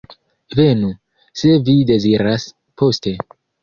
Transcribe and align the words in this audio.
Venu, 0.59 0.89
se 1.43 1.53
vi 1.69 1.79
deziras, 1.93 2.53
poste. 2.85 3.19